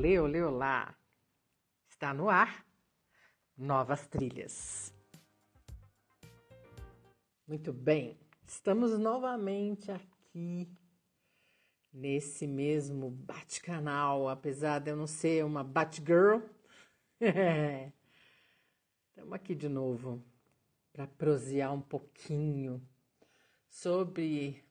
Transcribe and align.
Olê, 0.00 0.18
olê, 0.18 0.42
olá! 0.42 0.96
Está 1.90 2.14
no 2.14 2.30
ar 2.30 2.66
Novas 3.54 4.06
Trilhas. 4.06 4.94
Muito 7.46 7.70
bem, 7.70 8.18
estamos 8.46 8.98
novamente 8.98 9.92
aqui 9.92 10.66
nesse 11.92 12.46
mesmo 12.46 13.10
bate-canal, 13.10 14.30
apesar 14.30 14.78
de 14.78 14.90
eu 14.90 14.96
não 14.96 15.06
ser 15.06 15.44
uma 15.44 15.62
Batgirl. 15.62 16.40
Estamos 19.10 19.34
aqui 19.34 19.54
de 19.54 19.68
novo 19.68 20.24
para 20.94 21.06
prosear 21.06 21.74
um 21.74 21.82
pouquinho 21.82 22.80
sobre 23.68 24.64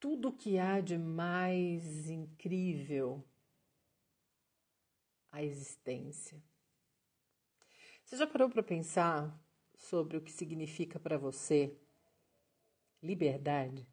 tudo 0.00 0.32
que 0.32 0.58
há 0.58 0.80
de 0.80 0.96
mais 0.96 2.08
incrível 2.08 3.22
a 5.30 5.44
existência. 5.44 6.42
Você 8.02 8.16
já 8.16 8.26
parou 8.26 8.48
para 8.48 8.62
pensar 8.62 9.38
sobre 9.76 10.16
o 10.16 10.20
que 10.22 10.32
significa 10.32 10.98
para 10.98 11.18
você 11.18 11.76
liberdade? 13.02 13.86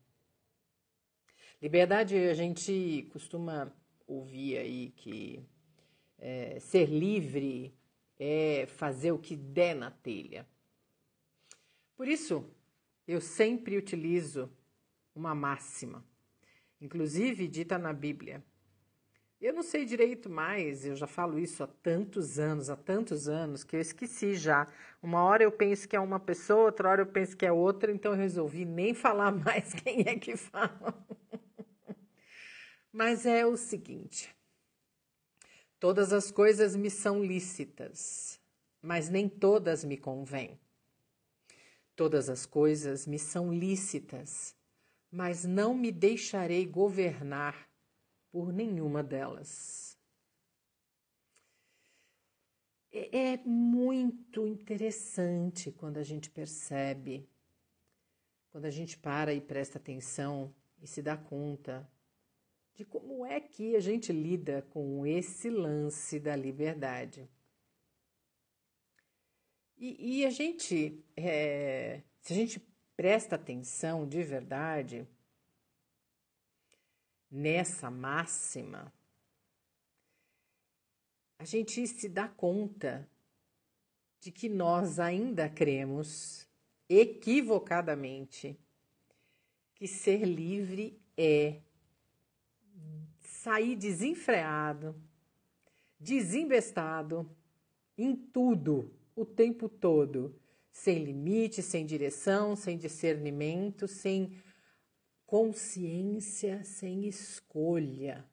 Liberdade 1.62 2.16
a 2.16 2.34
gente 2.34 3.08
costuma 3.12 3.72
ouvir 4.08 4.58
aí 4.58 4.92
que 4.92 5.46
é, 6.18 6.60
ser 6.60 6.88
livre 6.88 7.78
é 8.18 8.66
fazer 8.66 9.12
o 9.12 9.20
que 9.20 9.36
der 9.36 9.76
na 9.76 9.92
telha. 9.92 10.48
Por 11.96 12.08
isso, 12.08 12.50
eu 13.08 13.20
sempre 13.20 13.78
utilizo 13.78 14.50
uma 15.18 15.34
máxima, 15.34 16.06
inclusive 16.80 17.48
dita 17.48 17.78
na 17.78 17.92
Bíblia. 17.92 18.44
Eu 19.40 19.54
não 19.54 19.62
sei 19.62 19.86
direito 19.86 20.30
mais, 20.30 20.86
eu 20.86 20.96
já 20.96 21.06
falo 21.06 21.38
isso 21.38 21.64
há 21.64 21.68
tantos 21.68 22.40
anos, 22.40 22.70
há 22.70 22.76
tantos 22.76 23.28
anos, 23.28 23.64
que 23.64 23.76
eu 23.76 23.80
esqueci 23.80 24.36
já. 24.36 24.68
Uma 25.02 25.24
hora 25.24 25.44
eu 25.44 25.52
penso 25.52 25.88
que 25.88 25.96
é 25.96 26.00
uma 26.00 26.20
pessoa, 26.20 26.66
outra 26.66 26.90
hora 26.90 27.02
eu 27.02 27.06
penso 27.06 27.38
que 27.38 27.46
é 27.46 27.52
outra, 27.52 27.92
então 27.92 28.14
eu 28.14 28.18
resolvi 28.18 28.66
nem 28.66 28.94
falar 28.96 29.32
mais 29.32 29.74
quem 29.74 30.02
é 30.08 30.16
que 30.18 30.36
fala. 30.36 31.06
Mas 32.92 33.28
é 33.28 33.46
o 33.46 33.56
seguinte: 33.56 34.36
todas 35.80 36.14
as 36.14 36.32
coisas 36.32 36.76
me 36.76 36.90
são 36.90 37.24
lícitas, 37.24 38.40
mas 38.82 39.08
nem 39.08 39.30
todas 39.30 39.84
me 39.84 39.98
convêm. 39.98 40.60
Todas 41.96 42.28
as 42.28 42.46
coisas 42.46 43.06
me 43.06 43.20
são 43.20 43.54
lícitas, 43.54 44.57
mas 45.18 45.44
não 45.44 45.74
me 45.74 45.92
deixarei 45.92 46.64
governar 46.64 47.68
por 48.30 48.54
nenhuma 48.54 49.02
delas. 49.02 49.98
É, 52.92 53.32
é 53.34 53.38
muito 53.38 54.46
interessante 54.46 55.72
quando 55.72 55.98
a 55.98 56.04
gente 56.04 56.30
percebe, 56.30 57.28
quando 58.52 58.66
a 58.66 58.70
gente 58.70 58.96
para 58.96 59.34
e 59.34 59.42
presta 59.42 59.80
atenção 59.80 60.54
e 60.80 60.86
se 60.86 61.02
dá 61.02 61.18
conta 61.18 61.90
de 62.76 62.86
como 62.86 63.26
é 63.26 63.42
que 63.42 63.76
a 63.76 63.80
gente 63.80 64.14
lida 64.14 64.62
com 64.70 65.04
esse 65.04 65.50
lance 65.50 66.20
da 66.20 66.36
liberdade. 66.36 67.28
E, 69.76 70.20
e 70.20 70.26
a 70.28 70.30
gente, 70.30 71.04
é, 71.16 72.04
se 72.22 72.34
a 72.34 72.36
gente 72.36 72.77
presta 72.98 73.36
atenção 73.36 74.08
de 74.08 74.24
verdade 74.24 75.08
nessa 77.30 77.92
máxima, 77.92 78.92
a 81.38 81.46
gente 81.46 81.86
se 81.86 82.10
dá 82.10 82.28
conta 82.28 83.08
de 84.20 84.32
que 84.32 84.50
nós 84.50 84.98
ainda 84.98 85.48
cremos 85.48 86.48
equivocadamente 86.90 88.60
que 89.76 89.88
ser 89.88 90.26
livre 90.26 91.00
é 91.16 91.62
sair 93.20 93.76
desenfreado, 93.76 95.00
desembestado 96.00 97.30
em 97.96 98.16
tudo, 98.16 98.92
o 99.16 99.24
tempo 99.24 99.70
todo 99.70 100.36
sem 100.78 101.04
limite, 101.04 101.64
sem 101.64 101.88
direção, 101.88 102.56
sem 102.56 102.78
discernimento, 102.78 103.88
sem 103.88 104.40
consciência, 105.26 106.64
sem 106.64 107.08
escolha. 107.08 108.24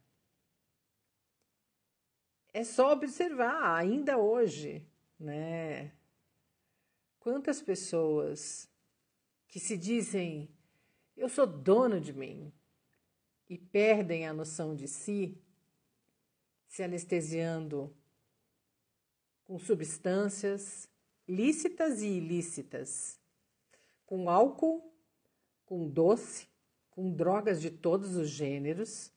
É 2.52 2.62
só 2.62 2.92
observar, 2.92 3.74
ainda 3.74 4.18
hoje, 4.18 4.86
né? 5.18 5.90
Quantas 7.18 7.62
pessoas 7.62 8.68
que 9.48 9.58
se 9.58 9.78
dizem 9.78 10.54
eu 11.16 11.30
sou 11.30 11.46
dono 11.46 11.98
de 11.98 12.12
mim 12.12 12.52
e 13.48 13.56
perdem 13.56 14.28
a 14.28 14.34
noção 14.34 14.76
de 14.76 14.86
si, 14.86 15.42
se 16.68 16.82
anestesiando 16.82 17.96
com 19.44 19.58
substâncias, 19.58 20.92
lícitas 21.28 22.02
e 22.02 22.06
ilícitas, 22.06 23.18
com 24.06 24.28
álcool, 24.28 24.92
com 25.64 25.88
doce, 25.88 26.48
com 26.90 27.10
drogas 27.10 27.60
de 27.60 27.70
todos 27.70 28.16
os 28.16 28.28
gêneros, 28.28 29.12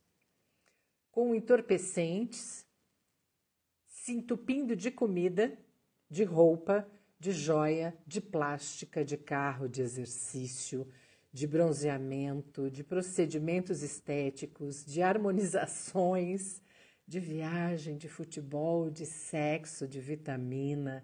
com 1.12 1.36
entorpecentes, 1.36 2.66
se 3.88 4.14
entupindo 4.14 4.76
de 4.76 4.90
comida, 4.90 5.58
de 6.10 6.24
roupa, 6.24 6.88
de 7.20 7.32
joia, 7.32 7.98
de 8.06 8.22
plástica, 8.22 9.04
de 9.04 9.18
carro, 9.18 9.68
de 9.68 9.82
exercício, 9.82 10.88
de 11.32 11.46
bronzeamento, 11.46 12.70
de 12.72 12.84
procedimentos 12.84 13.84
estéticos, 13.84 14.86
de 14.86 15.02
harmonizações, 15.02 16.62
de 17.06 17.20
viagem, 17.20 17.98
de 17.98 18.08
futebol, 18.08 18.90
de 18.90 19.06
sexo, 19.06 19.88
de 19.88 20.00
vitamina, 20.00 21.04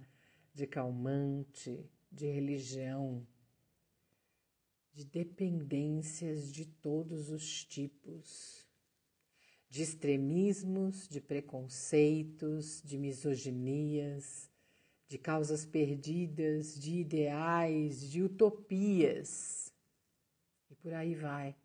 de 0.54 0.68
calmante, 0.68 1.90
de 2.12 2.28
religião, 2.28 3.26
de 4.94 5.04
dependências 5.04 6.52
de 6.52 6.66
todos 6.66 7.30
os 7.30 7.66
tipos, 7.66 8.68
de 9.68 9.82
extremismos, 9.82 11.08
de 11.08 11.20
preconceitos, 11.20 12.80
de 12.84 13.00
misoginias, 13.00 14.52
de 15.08 15.18
causas 15.18 15.66
perdidas, 15.66 16.80
de 16.80 17.00
ideais, 17.00 18.08
de 18.08 18.22
utopias. 18.22 19.74
E 20.70 20.76
por 20.76 20.94
aí 20.94 21.16
vai. 21.16 21.56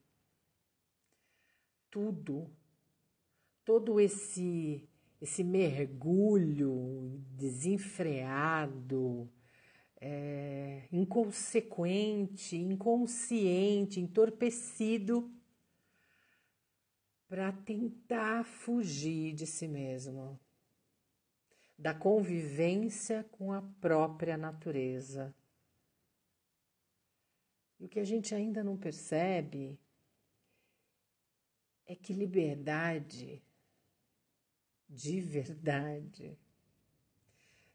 Tudo, 1.90 2.50
todo 3.64 4.00
esse 4.00 4.87
esse 5.20 5.42
mergulho 5.42 7.20
desenfreado, 7.36 9.28
é, 10.00 10.86
inconsequente, 10.92 12.56
inconsciente, 12.56 14.00
entorpecido, 14.00 15.32
para 17.26 17.52
tentar 17.52 18.44
fugir 18.44 19.34
de 19.34 19.46
si 19.46 19.68
mesmo, 19.68 20.38
da 21.76 21.92
convivência 21.92 23.24
com 23.32 23.52
a 23.52 23.60
própria 23.80 24.36
natureza. 24.36 25.34
E 27.78 27.84
o 27.84 27.88
que 27.88 28.00
a 28.00 28.04
gente 28.04 28.34
ainda 28.34 28.64
não 28.64 28.76
percebe 28.76 29.78
é 31.86 31.94
que 31.94 32.12
liberdade 32.12 33.42
de 34.88 35.20
verdade. 35.20 36.38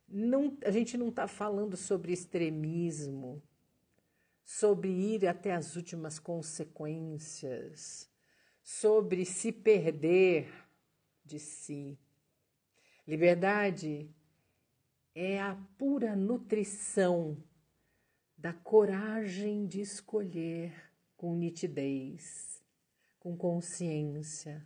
Não, 0.07 0.57
a 0.63 0.71
gente 0.71 0.97
não 0.97 1.09
está 1.09 1.27
falando 1.27 1.77
sobre 1.77 2.11
extremismo, 2.11 3.41
sobre 4.43 4.89
ir 4.89 5.27
até 5.27 5.53
as 5.53 5.75
últimas 5.75 6.19
consequências, 6.19 8.09
sobre 8.61 9.25
se 9.25 9.51
perder 9.51 10.51
de 11.23 11.39
si. 11.39 11.97
Liberdade 13.07 14.09
é 15.15 15.39
a 15.41 15.55
pura 15.77 16.15
nutrição 16.15 17.37
da 18.37 18.53
coragem 18.53 19.65
de 19.65 19.81
escolher 19.81 20.73
com 21.15 21.35
nitidez, 21.35 22.61
com 23.19 23.37
consciência 23.37 24.65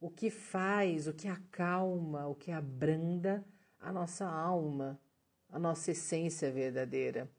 o 0.00 0.10
que 0.10 0.30
faz, 0.30 1.06
o 1.06 1.12
que 1.12 1.28
acalma, 1.28 2.26
o 2.26 2.34
que 2.34 2.52
abranda 2.52 3.44
a 3.80 3.92
nossa 3.92 4.26
alma, 4.26 5.00
a 5.48 5.58
nossa 5.58 5.90
essência 5.90 6.50
verdadeira 6.50 7.30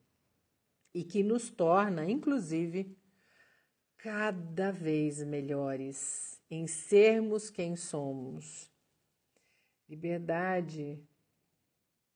e 0.94 1.03
que 1.03 1.23
nos 1.23 1.50
torna, 1.50 2.09
inclusive, 2.09 2.97
cada 3.97 4.71
vez 4.71 5.23
melhores 5.23 6.41
em 6.50 6.67
sermos 6.67 7.50
quem 7.50 7.75
somos. 7.75 8.71
Liberdade 9.88 11.01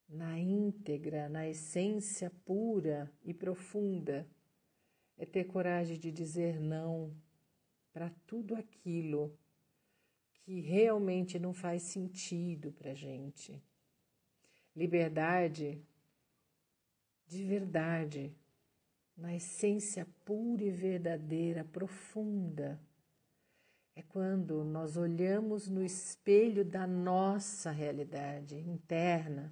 na 0.07 0.37
íntegra, 0.37 1.27
na 1.29 1.47
essência 1.47 2.31
pura 2.45 3.11
e 3.23 3.33
profunda, 3.33 4.27
é 5.17 5.25
ter 5.25 5.45
coragem 5.45 5.97
de 5.97 6.11
dizer 6.11 6.59
não 6.59 7.15
para 7.91 8.09
tudo 8.25 8.55
aquilo 8.55 9.37
que 10.43 10.59
realmente 10.59 11.39
não 11.39 11.53
faz 11.53 11.83
sentido 11.83 12.71
para 12.71 12.93
gente. 12.93 13.61
Liberdade 14.75 15.81
de 17.33 17.43
verdade, 17.43 18.31
na 19.17 19.35
essência 19.35 20.07
pura 20.23 20.63
e 20.63 20.69
verdadeira, 20.69 21.63
profunda, 21.63 22.79
é 23.95 24.01
quando 24.03 24.63
nós 24.63 24.97
olhamos 24.97 25.67
no 25.67 25.83
espelho 25.83 26.63
da 26.63 26.85
nossa 26.85 27.71
realidade 27.71 28.57
interna. 28.57 29.51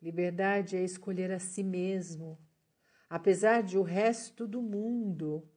Liberdade 0.00 0.76
é 0.76 0.82
escolher 0.82 1.30
a 1.30 1.38
si 1.38 1.62
mesmo, 1.62 2.38
apesar 3.08 3.62
de 3.62 3.78
o 3.78 3.82
resto 3.82 4.46
do 4.46 4.60
mundo 4.60 5.48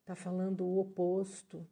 estar 0.00 0.14
tá 0.14 0.16
falando 0.16 0.64
o 0.66 0.78
oposto. 0.78 1.66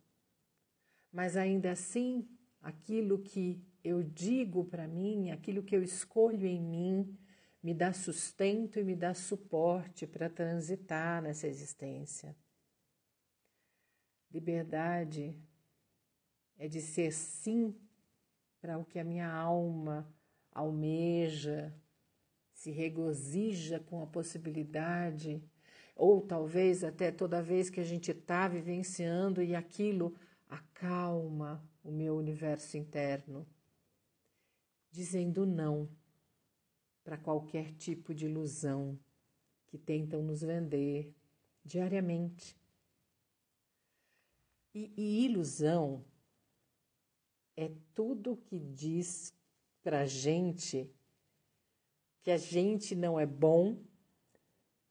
Mas 1.17 1.35
ainda 1.35 1.71
assim, 1.71 2.29
aquilo 2.61 3.19
que 3.19 3.59
eu 3.83 4.03
digo 4.03 4.67
para 4.67 4.87
mim, 4.87 5.31
aquilo 5.31 5.63
que 5.63 5.75
eu 5.75 5.83
escolho 5.83 6.47
em 6.47 6.61
mim, 6.61 7.17
me 7.63 7.73
dá 7.73 7.91
sustento 7.91 8.79
e 8.79 8.85
me 8.85 8.95
dá 8.95 9.15
suporte 9.15 10.07
para 10.07 10.29
transitar 10.29 11.23
nessa 11.23 11.49
existência. 11.49 12.37
Liberdade 14.31 15.35
é 16.59 16.69
de 16.69 16.83
ser 16.83 17.11
sim 17.11 17.75
para 18.61 18.77
o 18.77 18.85
que 18.85 18.99
a 18.99 19.05
minha 19.05 19.33
alma 19.33 20.07
almeja, 20.53 21.75
se 22.53 22.71
regozija 22.71 23.81
com 23.81 24.03
a 24.03 24.07
possibilidade, 24.07 25.43
ou 25.95 26.21
talvez 26.21 26.85
até 26.85 27.11
toda 27.11 27.43
vez 27.43 27.71
que 27.71 27.81
a 27.81 27.85
gente 27.85 28.11
está 28.11 28.47
vivenciando 28.47 29.43
e 29.43 29.55
aquilo 29.57 30.15
acalma 30.49 31.63
o 31.83 31.91
meu 31.91 32.17
universo 32.17 32.77
interno, 32.77 33.47
dizendo 34.91 35.45
não 35.45 35.89
para 37.05 37.17
qualquer 37.17 37.73
tipo 37.75 38.15
de 38.15 38.27
ilusão 38.27 38.99
que 39.67 39.79
tentam 39.79 40.23
nos 40.23 40.43
vender 40.43 41.15
diariamente. 41.65 42.57
E, 44.75 44.93
e 44.97 45.25
ilusão 45.25 46.05
é 47.57 47.73
tudo 47.95 48.37
que 48.37 48.59
diz 48.59 49.35
para 49.83 50.05
gente 50.05 50.93
que 52.23 52.31
a 52.31 52.37
gente 52.37 52.95
não 52.95 53.19
é 53.19 53.25
bom, 53.25 53.81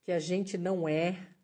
que 0.02 0.10
a 0.10 0.18
gente 0.18 0.56
não 0.56 0.88
é, 0.88 1.35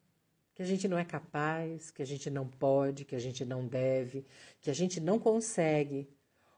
que 0.54 0.62
a 0.62 0.66
gente 0.66 0.86
não 0.86 0.98
é 0.98 1.04
capaz, 1.04 1.90
que 1.90 2.02
a 2.02 2.04
gente 2.04 2.28
não 2.30 2.46
pode, 2.46 3.04
que 3.04 3.14
a 3.14 3.18
gente 3.18 3.44
não 3.44 3.66
deve, 3.66 4.26
que 4.60 4.70
a 4.70 4.74
gente 4.74 5.00
não 5.00 5.18
consegue, 5.18 6.08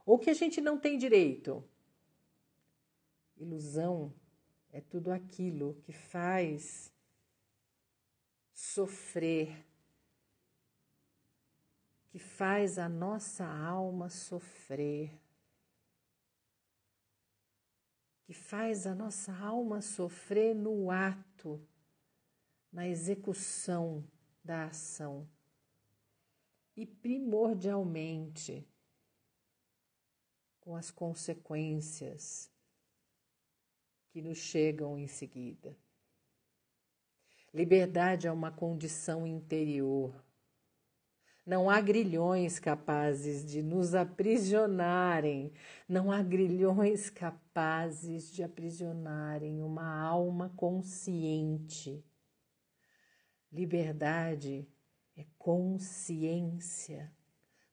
ou 0.05 0.19
que 0.19 0.31
a 0.31 0.35
gente 0.35 0.61
não 0.61 0.79
tem 0.79 0.99
direito. 0.99 1.65
Ilusão 3.37 4.13
é 4.73 4.81
tudo 4.81 5.13
aquilo 5.13 5.75
que 5.83 5.93
faz 5.93 6.93
sofrer, 8.53 9.65
que 12.11 12.19
faz 12.19 12.79
a 12.79 12.89
nossa 12.89 13.45
alma 13.45 14.09
sofrer, 14.09 15.11
que 18.25 18.33
faz 18.33 18.87
a 18.87 18.95
nossa 18.95 19.33
alma 19.37 19.81
sofrer 19.81 20.55
no 20.55 20.91
ato, 20.91 21.61
na 22.75 22.89
execução 22.89 24.05
da 24.43 24.65
ação. 24.65 25.29
E 26.77 26.85
primordialmente 26.85 28.69
com 30.59 30.75
as 30.75 30.91
consequências 30.91 32.51
que 34.11 34.21
nos 34.21 34.39
chegam 34.39 34.99
em 34.99 35.07
seguida. 35.07 35.77
Liberdade 37.53 38.27
é 38.27 38.33
uma 38.33 38.51
condição 38.51 39.25
interior. 39.25 40.13
Não 41.47 41.71
há 41.71 41.81
grilhões 41.81 42.59
capazes 42.59 43.45
de 43.45 43.63
nos 43.63 43.95
aprisionarem, 43.95 45.53
não 45.89 46.11
há 46.11 46.21
grilhões 46.23 47.09
capazes 47.09 48.33
de 48.33 48.43
aprisionarem 48.43 49.63
uma 49.63 50.01
alma 50.01 50.53
consciente. 50.57 52.05
Liberdade 53.55 54.67
é 55.17 55.25
consciência, 55.39 57.13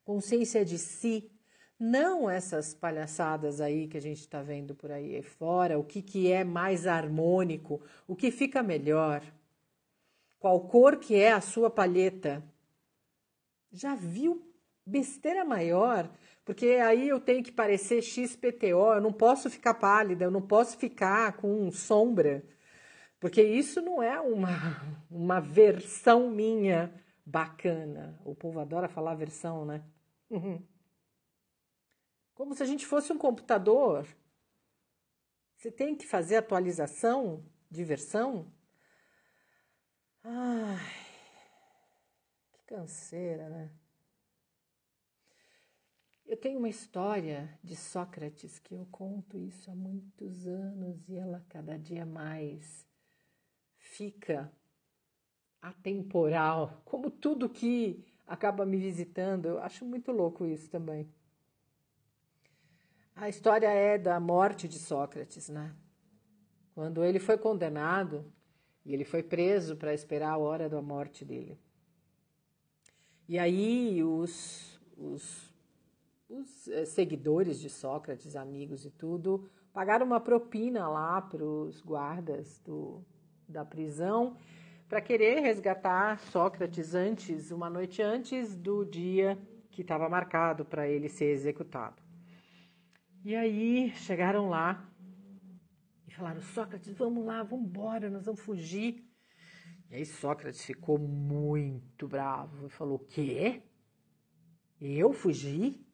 consciência 0.04 0.64
de 0.64 0.78
si, 0.78 1.28
não 1.76 2.30
essas 2.30 2.72
palhaçadas 2.72 3.60
aí 3.60 3.88
que 3.88 3.96
a 3.96 4.00
gente 4.00 4.20
está 4.20 4.40
vendo 4.40 4.76
por 4.76 4.92
aí 4.92 5.20
fora, 5.22 5.80
o 5.80 5.82
que, 5.82 6.00
que 6.00 6.30
é 6.30 6.44
mais 6.44 6.86
harmônico, 6.86 7.82
o 8.06 8.14
que 8.14 8.30
fica 8.30 8.62
melhor, 8.62 9.24
qual 10.38 10.60
cor 10.68 10.98
que 10.98 11.16
é 11.16 11.32
a 11.32 11.40
sua 11.40 11.68
palheta. 11.68 12.44
Já 13.72 13.96
viu 13.96 14.40
besteira 14.86 15.44
maior? 15.44 16.08
Porque 16.44 16.66
aí 16.66 17.08
eu 17.08 17.18
tenho 17.18 17.42
que 17.42 17.50
parecer 17.50 18.02
XPTO, 18.02 18.94
eu 18.94 19.00
não 19.00 19.12
posso 19.12 19.50
ficar 19.50 19.74
pálida, 19.74 20.24
eu 20.24 20.30
não 20.30 20.42
posso 20.42 20.78
ficar 20.78 21.32
com 21.38 21.72
sombra, 21.72 22.44
porque 23.22 23.40
isso 23.40 23.80
não 23.80 24.02
é 24.02 24.20
uma, 24.20 24.48
uma 25.08 25.40
versão 25.40 26.28
minha 26.28 26.92
bacana. 27.24 28.20
O 28.24 28.34
povo 28.34 28.58
adora 28.58 28.88
falar 28.88 29.14
versão, 29.14 29.64
né? 29.64 29.80
Uhum. 30.28 30.60
Como 32.34 32.52
se 32.52 32.64
a 32.64 32.66
gente 32.66 32.84
fosse 32.84 33.12
um 33.12 33.18
computador. 33.18 34.08
Você 35.56 35.70
tem 35.70 35.94
que 35.94 36.04
fazer 36.04 36.34
atualização 36.34 37.46
de 37.70 37.84
versão. 37.84 38.52
Ai, 40.24 40.90
que 42.52 42.64
canseira, 42.64 43.48
né? 43.48 43.70
Eu 46.26 46.36
tenho 46.36 46.58
uma 46.58 46.68
história 46.68 47.56
de 47.62 47.76
Sócrates 47.76 48.58
que 48.58 48.74
eu 48.74 48.84
conto 48.90 49.38
isso 49.38 49.70
há 49.70 49.76
muitos 49.76 50.44
anos 50.44 51.08
e 51.08 51.14
ela 51.14 51.46
cada 51.48 51.78
dia 51.78 52.04
mais 52.04 52.90
fica 53.92 54.50
atemporal, 55.60 56.80
como 56.84 57.10
tudo 57.10 57.48
que 57.48 58.04
acaba 58.26 58.64
me 58.64 58.78
visitando. 58.78 59.46
Eu 59.46 59.58
acho 59.62 59.84
muito 59.84 60.10
louco 60.10 60.46
isso 60.46 60.70
também. 60.70 61.08
A 63.14 63.28
história 63.28 63.68
é 63.68 63.98
da 63.98 64.18
morte 64.18 64.66
de 64.66 64.78
Sócrates, 64.78 65.48
né? 65.50 65.74
Quando 66.74 67.04
ele 67.04 67.18
foi 67.18 67.36
condenado 67.36 68.24
e 68.84 68.94
ele 68.94 69.04
foi 69.04 69.22
preso 69.22 69.76
para 69.76 69.92
esperar 69.92 70.30
a 70.30 70.38
hora 70.38 70.68
da 70.68 70.80
morte 70.80 71.24
dele. 71.24 71.60
E 73.28 73.38
aí 73.38 74.02
os, 74.02 74.80
os, 74.96 75.54
os 76.28 76.68
eh, 76.68 76.86
seguidores 76.86 77.60
de 77.60 77.68
Sócrates, 77.68 78.34
amigos 78.34 78.86
e 78.86 78.90
tudo, 78.90 79.48
pagaram 79.72 80.06
uma 80.06 80.20
propina 80.20 80.88
lá 80.88 81.20
para 81.20 81.44
os 81.44 81.80
guardas 81.82 82.58
do, 82.60 83.04
da 83.52 83.64
prisão 83.64 84.36
para 84.88 85.00
querer 85.00 85.40
resgatar 85.40 86.18
Sócrates 86.18 86.94
antes, 86.94 87.50
uma 87.50 87.70
noite 87.70 88.02
antes 88.02 88.56
do 88.56 88.84
dia 88.84 89.38
que 89.70 89.82
estava 89.82 90.08
marcado 90.08 90.64
para 90.64 90.88
ele 90.88 91.08
ser 91.08 91.26
executado. 91.26 92.02
E 93.24 93.34
aí 93.34 93.90
chegaram 93.96 94.48
lá 94.48 94.86
e 96.06 96.12
falaram: 96.12 96.40
Sócrates, 96.40 96.92
vamos 96.94 97.24
lá, 97.24 97.42
vamos 97.42 97.66
embora, 97.66 98.10
nós 98.10 98.26
vamos 98.26 98.40
fugir. 98.40 99.08
E 99.90 99.94
aí 99.96 100.04
Sócrates 100.04 100.64
ficou 100.64 100.98
muito 100.98 102.08
bravo 102.08 102.66
e 102.66 102.70
falou: 102.70 102.98
quê? 102.98 103.62
Eu 104.80 105.12
fugi? 105.12 105.86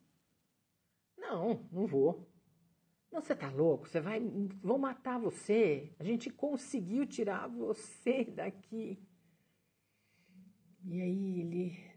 Não, 1.16 1.68
não 1.70 1.86
vou. 1.86 2.27
Não, 3.10 3.22
você 3.22 3.34
tá 3.34 3.50
louco? 3.50 3.88
Você 3.88 4.00
vai. 4.00 4.20
Vão 4.62 4.78
matar 4.78 5.18
você. 5.18 5.90
A 5.98 6.04
gente 6.04 6.30
conseguiu 6.30 7.06
tirar 7.06 7.48
você 7.48 8.24
daqui. 8.24 8.98
E 10.84 11.00
aí 11.00 11.40
ele 11.40 11.88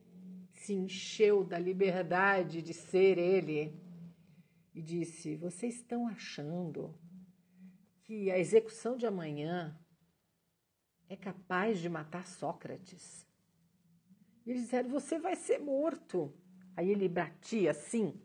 se 0.53 0.73
encheu 0.73 1.43
da 1.43 1.57
liberdade 1.57 2.61
de 2.61 2.73
ser 2.73 3.17
ele 3.17 3.77
e 4.73 4.81
disse: 4.81 5.35
Vocês 5.35 5.75
estão 5.75 6.07
achando 6.07 6.97
que 8.03 8.31
a 8.31 8.39
execução 8.39 8.95
de 8.95 9.05
amanhã 9.05 9.77
é 11.09 11.15
capaz 11.15 11.79
de 11.79 11.89
matar 11.89 12.25
Sócrates? 12.25 13.27
E 14.45 14.51
eles 14.51 14.63
disseram: 14.63 14.89
Você 14.89 15.19
vai 15.19 15.35
ser 15.35 15.59
morto. 15.59 16.33
Aí 16.75 16.89
ele 16.89 17.09
batia 17.09 17.71
assim, 17.71 18.17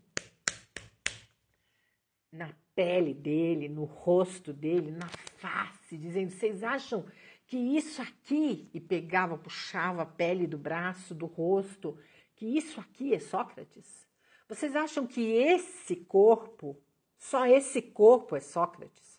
na 2.30 2.54
pele 2.76 3.14
dele, 3.14 3.68
no 3.68 3.84
rosto 3.84 4.52
dele, 4.52 4.92
na 4.92 5.08
face, 5.08 5.96
dizendo: 5.96 6.30
Vocês 6.30 6.62
acham 6.62 7.04
que 7.46 7.56
isso 7.56 8.02
aqui, 8.02 8.70
e 8.74 8.78
pegava, 8.78 9.38
puxava 9.38 10.02
a 10.02 10.06
pele 10.06 10.46
do 10.46 10.58
braço, 10.58 11.14
do 11.14 11.26
rosto, 11.26 11.98
que 12.34 12.46
isso 12.46 12.78
aqui 12.78 13.14
é 13.14 13.18
Sócrates? 13.18 14.06
Vocês 14.48 14.76
acham 14.76 15.06
que 15.06 15.20
esse 15.22 15.96
corpo, 15.96 16.80
só 17.16 17.46
esse 17.46 17.80
corpo 17.80 18.36
é 18.36 18.40
Sócrates? 18.40 19.18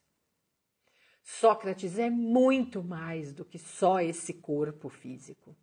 Sócrates 1.24 2.00
é 2.00 2.10
muito 2.10 2.82
mais 2.82 3.34
do 3.34 3.44
que 3.44 3.60
só 3.60 4.00
esse 4.00 4.34
corpo 4.36 4.88
físico. 4.88 5.58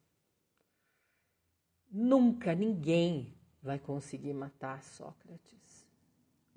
Nunca 1.90 2.54
ninguém 2.54 3.34
vai 3.62 3.78
conseguir 3.78 4.34
matar 4.34 4.82
Sócrates. 4.82 5.64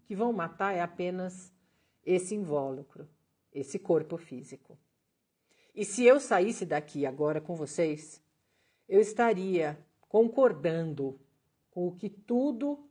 Que 0.07 0.15
vão 0.15 0.31
matar 0.31 0.73
é 0.73 0.79
apenas 0.79 1.53
esse 2.01 2.33
invólucro, 2.33 3.09
esse 3.53 3.77
corpo 3.77 4.17
físico. 4.17 4.79
E 5.75 5.83
se 5.83 6.05
eu 6.05 6.17
saísse 6.17 6.65
daqui 6.65 7.05
agora 7.05 7.41
com 7.41 7.55
vocês, 7.55 8.23
eu 8.87 9.01
estaria 9.01 9.77
concordando 10.07 11.19
com 11.69 11.89
o 11.89 11.91
que 11.95 12.09
tudo, 12.09 12.89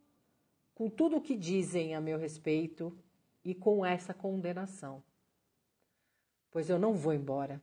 com 0.75 0.91
tudo 0.91 1.17
o 1.17 1.21
que 1.23 1.35
dizem 1.35 1.95
a 1.95 2.03
meu 2.03 2.19
respeito 2.19 2.97
e 3.43 3.55
com 3.55 3.85
essa 3.85 4.13
condenação. 4.13 5.03
Pois 6.51 6.69
eu 6.69 6.79
não 6.79 6.93
vou 6.95 7.15
embora. 7.15 7.63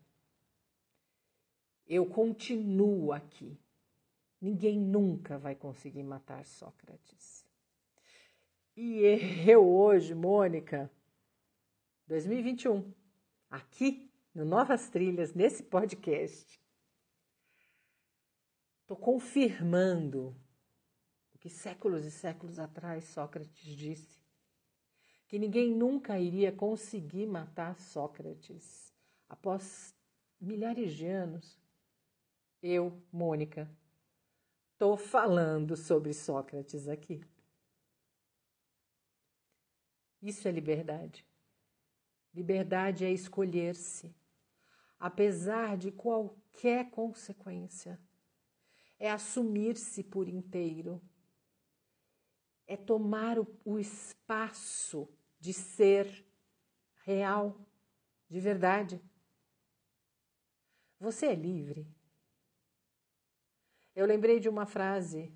Eu 1.85 2.07
continuo 2.07 3.13
aqui. 3.13 3.55
Ninguém 4.41 4.79
nunca 4.79 5.37
vai 5.37 5.53
conseguir 5.53 6.01
matar 6.01 6.43
Sócrates. 6.43 7.42
E 8.75 9.01
eu 9.47 9.63
hoje, 9.63 10.15
Mônica, 10.15 10.91
2021, 12.07 12.91
aqui 13.47 14.11
no 14.33 14.43
Novas 14.43 14.89
Trilhas, 14.89 15.31
nesse 15.31 15.61
podcast, 15.61 16.59
estou 18.81 18.97
confirmando 18.97 20.35
o 21.35 21.37
que 21.37 21.51
séculos 21.51 22.03
e 22.03 22.09
séculos 22.09 22.57
atrás 22.57 23.03
Sócrates 23.03 23.63
disse: 23.63 24.19
que 25.27 25.37
ninguém 25.37 25.71
nunca 25.71 26.19
iria 26.19 26.51
conseguir 26.51 27.27
matar 27.27 27.79
Sócrates. 27.79 28.91
Após 29.29 29.95
milhares 30.41 30.95
de 30.95 31.05
anos, 31.05 31.59
eu, 32.59 32.99
Mônica, 33.11 33.69
estou 34.71 34.97
falando 34.97 35.77
sobre 35.77 36.11
Sócrates 36.11 36.87
aqui. 36.87 37.23
Isso 40.23 40.47
é 40.47 40.51
liberdade. 40.51 41.23
Liberdade 42.33 43.05
é 43.05 43.11
escolher-se 43.11 44.15
apesar 45.03 45.75
de 45.75 45.91
qualquer 45.91 46.89
consequência. 46.89 47.99
É 48.97 49.11
assumir-se 49.11 50.01
por 50.01 50.29
inteiro. 50.29 51.01
É 52.65 52.77
tomar 52.77 53.37
o, 53.37 53.45
o 53.65 53.77
espaço 53.77 55.09
de 55.41 55.51
ser 55.51 56.25
real, 57.03 57.59
de 58.29 58.39
verdade. 58.39 59.01
Você 61.01 61.25
é 61.25 61.35
livre. 61.35 61.85
Eu 63.93 64.05
lembrei 64.05 64.39
de 64.39 64.47
uma 64.47 64.65
frase: 64.65 65.33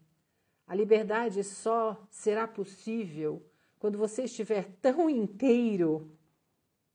a 0.65 0.73
liberdade 0.73 1.43
só 1.43 2.07
será 2.09 2.47
possível 2.47 3.45
quando 3.79 3.97
você 3.97 4.23
estiver 4.23 4.71
tão 4.81 5.09
inteiro 5.09 6.17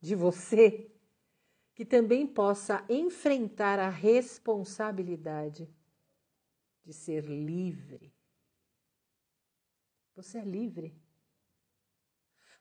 de 0.01 0.15
você 0.15 0.91
que 1.75 1.85
também 1.85 2.27
possa 2.27 2.85
enfrentar 2.89 3.79
a 3.79 3.89
responsabilidade 3.89 5.69
de 6.85 6.93
ser 6.93 7.25
livre. 7.25 8.13
Você 10.15 10.39
é 10.39 10.45
livre. 10.45 10.95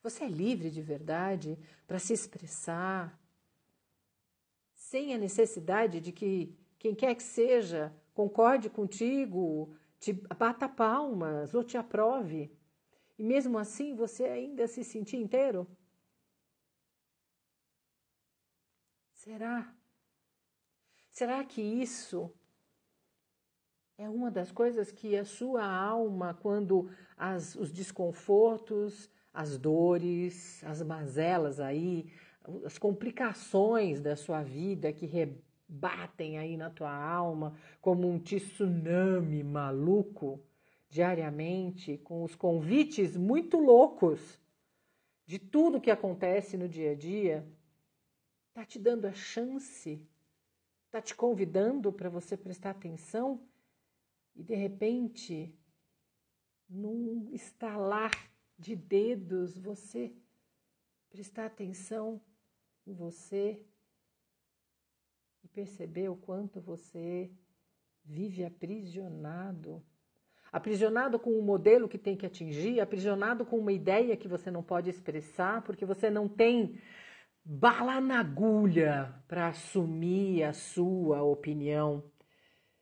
Você 0.01 0.24
é 0.24 0.28
livre 0.28 0.72
de 0.72 0.82
verdade 0.82 1.58
para 1.86 2.00
se 2.00 2.13
expressar, 2.13 3.20
sem 4.74 5.13
a 5.13 5.18
necessidade 5.18 6.00
de 6.00 6.12
que 6.12 6.58
quem 6.80 6.96
quer 6.96 7.13
que 7.13 7.24
seja 7.24 7.94
concorde 8.13 8.70
contigo, 8.70 9.75
te 10.00 10.13
bata 10.13 10.68
palmas 10.68 11.54
ou 11.54 11.63
te 11.63 11.78
aprove. 11.78 12.51
E 13.22 13.24
mesmo 13.24 13.60
assim 13.60 13.94
você 13.94 14.24
ainda 14.24 14.68
se 14.68 14.84
sentir 14.84 15.18
inteiro? 15.18 15.68
Será? 19.13 19.72
Será 21.12 21.44
que 21.44 21.62
isso 21.62 22.34
é 23.96 24.10
uma 24.10 24.32
das 24.32 24.51
coisas 24.51 24.92
que 24.92 25.16
a 25.16 25.24
sua 25.24 25.63
alma, 25.63 26.34
quando 26.34 26.90
as, 27.16 27.54
os 27.54 27.72
desconfortos, 27.72 29.08
as 29.32 29.56
dores, 29.56 30.63
as 30.63 30.82
mazelas 30.82 31.60
aí, 31.60 32.12
as 32.66 32.80
complicações 32.80 34.01
da 34.01 34.16
sua 34.16 34.42
vida 34.42 34.92
que 34.92 35.06
rebatem 35.06 36.40
aí 36.40 36.58
na 36.58 36.72
tua 36.72 36.92
alma 36.92 37.56
como 37.80 38.10
um 38.10 38.18
tsunami 38.18 39.44
maluco 39.44 40.44
diariamente, 40.92 41.98
com 41.98 42.24
os 42.24 42.36
convites 42.36 43.18
muito 43.18 43.58
loucos 43.58 44.40
de 45.26 45.40
tudo 45.40 45.82
que 45.82 45.90
acontece 45.90 46.56
no 46.56 46.70
dia 46.70 46.92
a 46.92 46.96
dia, 46.96 47.48
Está 48.52 48.66
te 48.66 48.78
dando 48.78 49.06
a 49.06 49.14
chance? 49.14 50.06
Está 50.86 51.02
te 51.02 51.16
convidando 51.16 51.92
para 51.94 52.10
você 52.10 52.36
prestar 52.36 52.72
atenção? 52.72 53.42
E 54.36 54.44
de 54.44 54.56
repente, 54.56 55.58
num 56.68 57.34
estalar 57.34 58.12
de 58.60 58.76
dedos, 58.76 59.58
você 59.58 60.14
prestar 61.10 61.46
atenção 61.46 62.22
em 62.86 62.94
você 62.94 63.66
e 65.42 65.48
perceber 65.48 66.10
o 66.10 66.18
quanto 66.18 66.60
você 66.60 67.32
vive 68.04 68.44
aprisionado. 68.44 69.82
Aprisionado 70.51 71.17
com 71.17 71.31
um 71.31 71.41
modelo 71.41 71.88
que 71.88 71.98
tem 71.98 72.17
que 72.17 72.25
atingir, 72.25 72.81
aprisionado 72.81 73.46
com 73.46 73.58
uma 73.58 73.72
ideia 73.72 74.17
que 74.17 74.27
você 74.27 74.51
não 74.51 74.62
pode 74.62 74.89
expressar, 74.89 75.62
porque 75.62 75.86
você 75.86 76.10
não 76.10 76.27
tem 76.27 76.77
bala 77.43 78.01
na 78.01 78.20
agulha 78.20 79.24
para 79.27 79.48
assumir 79.48 80.43
a 80.43 80.53
sua 80.53 81.24
opinião, 81.24 82.03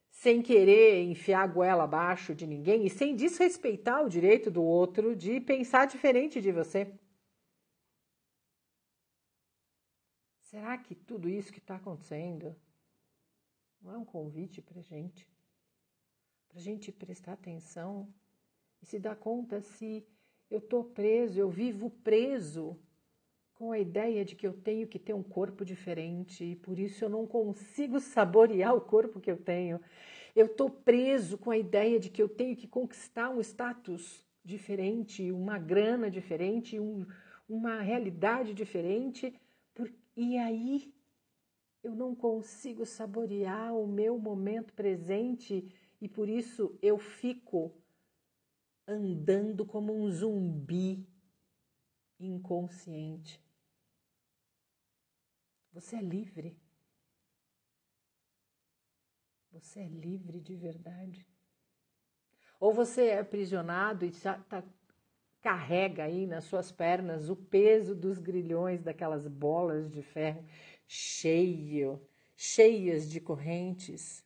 sem 0.09 0.41
querer 0.41 1.03
enfiar 1.03 1.43
a 1.43 1.47
goela 1.47 1.83
abaixo 1.83 2.33
de 2.33 2.45
ninguém 2.47 2.85
e 2.85 2.89
sem 2.89 3.15
desrespeitar 3.15 4.03
o 4.03 4.09
direito 4.09 4.49
do 4.49 4.63
outro 4.63 5.15
de 5.15 5.39
pensar 5.39 5.85
diferente 5.85 6.41
de 6.41 6.51
você. 6.51 6.91
Será 10.41 10.75
que 10.79 10.95
tudo 10.95 11.29
isso 11.29 11.53
que 11.53 11.59
está 11.59 11.75
acontecendo 11.75 12.55
não 13.79 13.93
é 13.93 13.97
um 13.97 14.03
convite 14.03 14.61
para 14.61 14.81
gente? 14.81 15.27
Para 16.49 16.59
gente 16.59 16.91
prestar 16.91 17.33
atenção 17.33 18.11
e 18.81 18.85
se 18.85 18.99
dar 18.99 19.15
conta 19.15 19.61
se 19.61 20.05
eu 20.49 20.57
estou 20.57 20.83
preso, 20.83 21.39
eu 21.39 21.49
vivo 21.49 21.91
preso 22.03 22.75
com 23.53 23.71
a 23.71 23.77
ideia 23.77 24.25
de 24.25 24.35
que 24.35 24.47
eu 24.47 24.53
tenho 24.53 24.87
que 24.87 24.97
ter 24.97 25.13
um 25.13 25.21
corpo 25.21 25.63
diferente 25.63 26.43
e 26.43 26.55
por 26.55 26.79
isso 26.79 27.05
eu 27.05 27.09
não 27.09 27.27
consigo 27.27 27.99
saborear 28.01 28.75
o 28.75 28.81
corpo 28.81 29.19
que 29.19 29.29
eu 29.29 29.37
tenho. 29.37 29.79
Eu 30.35 30.47
estou 30.47 30.69
preso 30.69 31.37
com 31.37 31.51
a 31.51 31.57
ideia 31.57 31.99
de 31.99 32.09
que 32.09 32.21
eu 32.21 32.27
tenho 32.27 32.55
que 32.55 32.67
conquistar 32.67 33.29
um 33.29 33.39
status 33.41 34.25
diferente, 34.43 35.31
uma 35.31 35.59
grana 35.59 36.09
diferente, 36.09 36.79
um, 36.79 37.05
uma 37.47 37.81
realidade 37.81 38.53
diferente, 38.53 39.33
por, 39.73 39.91
e 40.15 40.37
aí 40.37 40.91
eu 41.83 41.93
não 41.93 42.15
consigo 42.15 42.85
saborear 42.85 43.75
o 43.75 43.85
meu 43.87 44.17
momento 44.17 44.73
presente 44.73 45.71
e 46.01 46.07
por 46.07 46.29
isso 46.29 46.77
eu 46.81 46.97
fico 46.97 47.73
andando 48.87 49.65
como 49.65 49.93
um 49.93 50.09
zumbi 50.09 51.07
inconsciente. 52.19 53.43
Você 55.71 55.97
é 55.97 56.01
livre. 56.01 56.59
Você 59.51 59.81
é 59.81 59.87
livre 59.87 60.39
de 60.39 60.55
verdade. 60.55 61.27
Ou 62.59 62.73
você 62.73 63.07
é 63.07 63.19
aprisionado 63.19 64.05
e 64.05 64.11
já 64.11 64.37
tá, 64.39 64.63
carrega 65.41 66.03
aí 66.03 66.27
nas 66.27 66.45
suas 66.45 66.71
pernas 66.71 67.29
o 67.29 67.35
peso 67.35 67.95
dos 67.95 68.19
grilhões 68.19 68.83
daquelas 68.83 69.27
bolas 69.27 69.89
de 69.89 70.01
ferro 70.01 70.45
cheio, 70.87 72.01
cheias 72.35 73.09
de 73.09 73.21
correntes, 73.21 74.25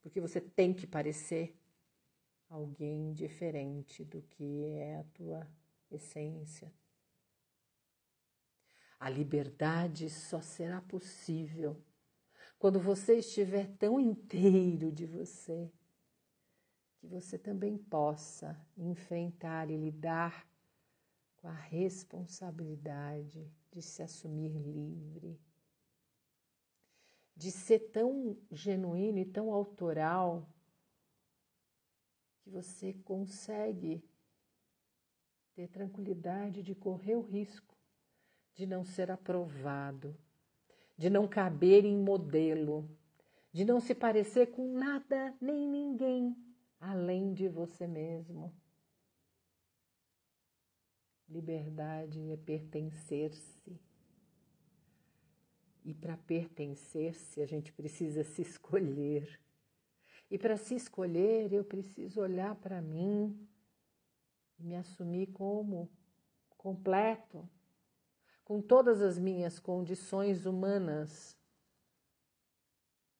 porque 0.00 0.20
você 0.20 0.40
tem 0.40 0.72
que 0.72 0.86
parecer 0.86 1.56
alguém 2.48 3.12
diferente 3.12 4.04
do 4.04 4.22
que 4.22 4.64
é 4.64 4.96
a 4.96 5.04
tua 5.14 5.46
essência. 5.90 6.72
A 8.98 9.08
liberdade 9.08 10.10
só 10.10 10.40
será 10.40 10.80
possível 10.82 11.80
quando 12.58 12.78
você 12.78 13.18
estiver 13.18 13.66
tão 13.78 13.98
inteiro 13.98 14.92
de 14.92 15.06
você 15.06 15.72
que 16.98 17.06
você 17.06 17.38
também 17.38 17.78
possa 17.78 18.54
enfrentar 18.76 19.70
e 19.70 19.76
lidar 19.76 20.46
com 21.36 21.48
a 21.48 21.54
responsabilidade 21.54 23.50
de 23.72 23.80
se 23.80 24.02
assumir 24.02 24.50
livre, 24.50 25.40
de 27.40 27.50
ser 27.50 27.78
tão 27.90 28.36
genuíno 28.50 29.18
e 29.18 29.24
tão 29.24 29.50
autoral 29.50 30.46
que 32.42 32.50
você 32.50 32.92
consegue 32.92 34.04
ter 35.54 35.66
tranquilidade 35.68 36.62
de 36.62 36.74
correr 36.74 37.16
o 37.16 37.22
risco 37.22 37.74
de 38.54 38.66
não 38.66 38.84
ser 38.84 39.10
aprovado, 39.10 40.14
de 40.98 41.08
não 41.08 41.26
caber 41.26 41.86
em 41.86 41.96
modelo, 41.96 42.86
de 43.50 43.64
não 43.64 43.80
se 43.80 43.94
parecer 43.94 44.50
com 44.50 44.74
nada 44.74 45.34
nem 45.40 45.66
ninguém 45.66 46.36
além 46.78 47.32
de 47.32 47.48
você 47.48 47.86
mesmo. 47.86 48.54
Liberdade 51.26 52.32
é 52.32 52.36
pertencer-se. 52.36 53.80
E 55.90 55.94
para 55.94 56.16
pertencer-se, 56.16 57.42
a 57.42 57.46
gente 57.46 57.72
precisa 57.72 58.22
se 58.22 58.42
escolher. 58.42 59.40
E 60.30 60.38
para 60.38 60.56
se 60.56 60.76
escolher, 60.76 61.52
eu 61.52 61.64
preciso 61.64 62.20
olhar 62.20 62.54
para 62.54 62.80
mim 62.80 63.36
e 64.56 64.62
me 64.62 64.76
assumir 64.76 65.26
como 65.32 65.90
completo, 66.56 67.50
com 68.44 68.62
todas 68.62 69.02
as 69.02 69.18
minhas 69.18 69.58
condições 69.58 70.46
humanas, 70.46 71.36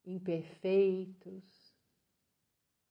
imperfeitos, 0.06 1.74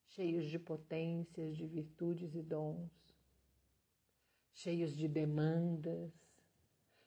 cheios 0.08 0.44
de 0.50 0.60
potências, 0.60 1.56
de 1.56 1.66
virtudes 1.66 2.36
e 2.36 2.42
dons, 2.42 2.92
cheios 4.52 4.94
de 4.94 5.08
demandas, 5.08 6.12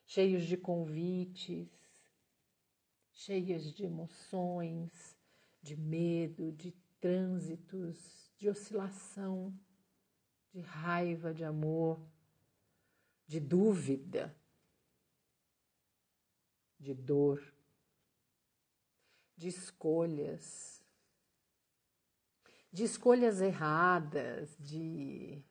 cheios 0.07 0.43
de 0.45 0.57
convites, 0.57 1.82
cheios 3.25 3.73
de 3.73 3.85
emoções, 3.85 5.17
de 5.61 5.77
medo, 5.77 6.51
de 6.51 6.71
trânsitos, 6.99 7.97
de 8.37 8.49
oscilação, 8.49 9.57
de 10.51 10.59
raiva, 10.59 11.33
de 11.33 11.43
amor, 11.43 11.99
de 13.25 13.39
dúvida, 13.39 14.35
de 16.77 16.93
dor, 16.93 17.41
de 19.37 19.47
escolhas, 19.47 20.83
de 22.71 22.83
escolhas 22.83 23.39
erradas, 23.39 24.53
de 24.59 25.41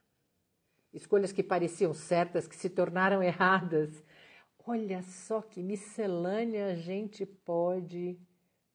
escolhas 0.92 1.32
que 1.32 1.42
pareciam 1.42 1.94
certas, 1.94 2.46
que 2.46 2.56
se 2.56 2.68
tornaram 2.68 3.22
erradas. 3.24 4.04
Olha 4.64 5.02
só 5.02 5.42
que 5.42 5.60
miscelânea 5.60 6.66
a 6.66 6.74
gente 6.76 7.26
pode 7.26 8.16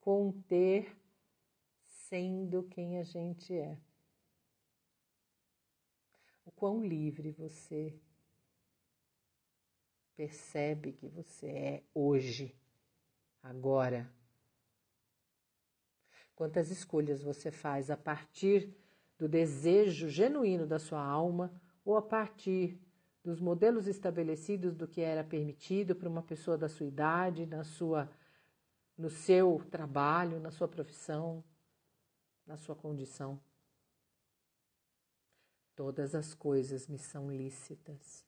conter 0.01 0.93
sendo 1.85 2.63
quem 2.63 2.99
a 2.99 3.03
gente 3.03 3.53
é. 3.53 3.77
O 6.45 6.51
quão 6.51 6.85
livre 6.85 7.31
você 7.31 7.97
percebe 10.17 10.91
que 10.91 11.07
você 11.07 11.47
é 11.47 11.83
hoje, 11.93 12.53
agora. 13.41 14.11
Quantas 16.35 16.69
escolhas 16.69 17.23
você 17.23 17.49
faz 17.49 17.89
a 17.89 17.95
partir 17.95 18.75
do 19.17 19.27
desejo 19.29 20.09
genuíno 20.09 20.67
da 20.67 20.79
sua 20.79 21.01
alma 21.01 21.61
ou 21.85 21.95
a 21.95 22.01
partir 22.01 22.77
dos 23.27 23.41
modelos 23.41 23.87
estabelecidos 23.87 24.73
do 24.73 24.87
que 24.87 25.01
era 25.01 25.21
permitido 25.21 25.93
para 25.93 26.07
uma 26.07 26.23
pessoa 26.23 26.57
da 26.57 26.69
sua 26.69 26.85
idade, 26.85 27.45
na 27.45 27.61
sua 27.65 28.09
no 28.97 29.09
seu 29.09 29.61
trabalho, 29.69 30.39
na 30.39 30.49
sua 30.49 30.67
profissão, 30.67 31.43
na 32.45 32.55
sua 32.55 32.73
condição. 32.73 33.37
Todas 35.75 36.15
as 36.15 36.33
coisas 36.33 36.87
me 36.87 36.97
são 36.97 37.29
lícitas 37.29 38.25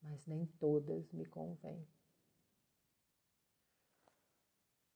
mas 0.00 0.26
nem 0.26 0.46
todas 0.58 1.12
me 1.12 1.26
convêm. 1.26 1.86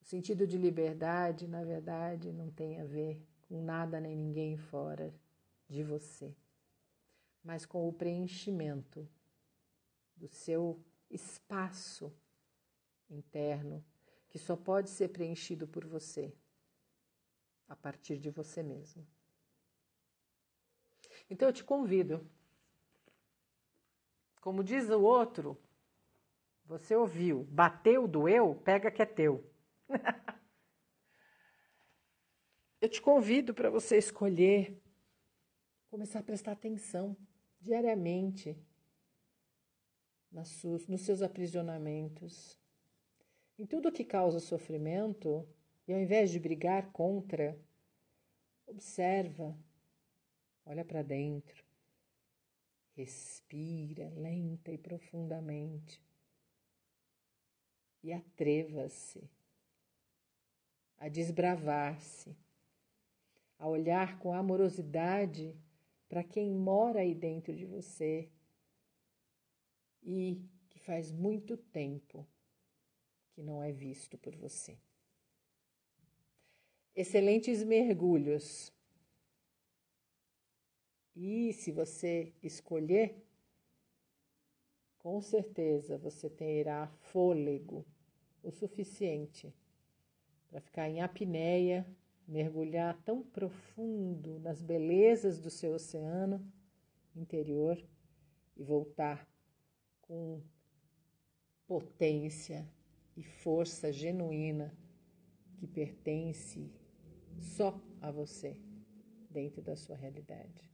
O 0.01 0.05
sentido 0.05 0.47
de 0.47 0.57
liberdade, 0.57 1.47
na 1.47 1.63
verdade, 1.65 2.33
não 2.33 2.51
tem 2.51 2.81
a 2.81 2.85
ver 2.85 3.21
com 3.49 3.63
nada 3.63 4.01
nem 4.01 4.17
ninguém 4.17 4.57
fora 4.57 5.15
de 5.69 5.83
você, 5.83 6.35
mas 7.43 7.67
com 7.67 7.89
o 7.89 7.93
preenchimento 7.93 9.09
do 10.17 10.29
seu 10.29 10.83
espaço 11.11 12.13
interno, 13.11 13.85
que 14.29 14.39
só 14.39 14.57
pode 14.57 14.91
ser 14.91 15.09
preenchido 15.09 15.67
por 15.67 15.85
você, 15.87 16.35
a 17.69 17.77
partir 17.77 18.19
de 18.19 18.31
você 18.31 18.63
mesmo. 18.63 19.07
Então 21.29 21.49
eu 21.49 21.53
te 21.53 21.65
convido 21.65 22.27
como 24.43 24.65
diz 24.65 24.91
o 24.91 25.01
outro, 25.01 25.57
você 26.65 26.97
ouviu, 26.97 27.45
bateu, 27.45 28.09
doeu, 28.09 28.57
pega 28.57 28.91
que 28.91 29.01
é 29.01 29.07
teu. 29.07 29.49
Eu 32.81 32.89
te 32.89 33.01
convido 33.01 33.55
para 33.55 33.71
você 33.71 33.97
escolher, 33.97 34.83
começar 35.89 36.19
a 36.19 36.23
prestar 36.25 36.51
atenção 36.51 37.17
diariamente 37.63 38.57
nos 40.31 40.49
seus 41.01 41.23
aprisionamentos, 41.23 42.59
em 43.59 43.67
tudo 43.67 43.93
que 43.93 44.05
causa 44.05 44.41
sofrimento, 44.41 45.47
e 45.87 45.93
ao 45.93 46.01
invés 46.01 46.31
de 46.31 46.39
brigar 46.39 46.91
contra, 46.93 47.59
observa, 48.67 49.57
olha 50.65 50.85
para 50.85 51.03
dentro. 51.03 51.65
Respira 52.95 54.11
lenta 54.11 54.71
e 54.71 54.77
profundamente 54.77 56.03
e 58.03 58.13
atreva-se 58.13 59.31
a 60.99 61.09
desbravar-se, 61.09 62.37
a 63.59 63.67
olhar 63.67 64.19
com 64.19 64.35
amorosidade 64.35 65.57
para 66.13 66.23
quem 66.23 66.53
mora 66.53 67.01
aí 67.01 67.15
dentro 67.15 67.57
de 67.57 67.65
você 67.65 68.29
e 70.03 70.45
que 70.69 70.79
faz 70.79 71.11
muito 71.11 71.57
tempo 71.57 72.29
que 73.31 73.43
não 73.43 73.63
é 73.63 73.73
visto 73.73 74.19
por 74.19 74.37
você. 74.37 74.77
Excelentes 76.95 77.65
mergulhos 77.65 78.71
e 81.17 81.55
se 81.55 81.73
você 81.73 82.35
escolher, 82.43 83.17
com 84.99 85.19
certeza 85.23 85.97
você 85.97 86.29
terá 86.29 86.89
fôlego 86.89 87.87
o 88.43 88.51
suficiente 88.51 89.51
para 90.51 90.61
ficar 90.61 90.91
em 90.91 91.01
apneia, 91.01 91.87
mergulhar 92.27 93.01
tão 93.05 93.23
profundo 93.23 94.39
nas 94.41 94.63
belezas 94.63 95.39
do 95.39 95.51
seu 95.51 95.75
oceano 95.75 96.45
interior 97.15 97.83
e 98.57 98.63
voltar 98.63 99.29
com 100.03 100.43
potência 101.67 102.69
e 103.17 103.23
força 103.23 103.93
genuína 103.93 104.77
que 105.57 105.67
pertence 105.67 106.71
só 107.39 107.81
a 108.01 108.11
você 108.11 108.57
dentro 109.31 109.63
da 109.63 109.77
sua 109.77 109.97
realidade. 109.97 110.71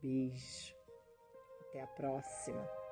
Beijo. 0.00 0.74
Até 1.68 1.82
a 1.82 1.86
próxima. 1.86 2.83